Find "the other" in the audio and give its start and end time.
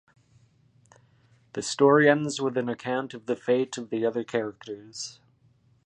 3.91-4.23